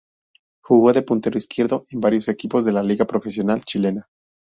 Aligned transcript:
Jugó 0.63 0.93
de 0.93 1.03
puntero 1.03 1.37
izquierdo, 1.37 1.83
en 1.91 2.01
varios 2.01 2.27
equipos 2.27 2.65
de 2.65 2.73
la 2.73 2.81
liga 2.81 3.05
profesional 3.05 3.61
chilena. 3.63 4.09